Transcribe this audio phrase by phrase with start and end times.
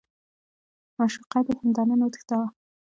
[0.97, 2.47] معشوقه دې همدا نن وتښتوه.